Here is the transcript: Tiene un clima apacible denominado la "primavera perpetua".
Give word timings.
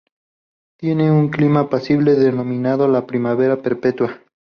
Tiene 0.77 1.11
un 1.11 1.29
clima 1.29 1.59
apacible 1.59 2.15
denominado 2.15 2.87
la 2.87 3.05
"primavera 3.05 3.61
perpetua". 3.61 4.19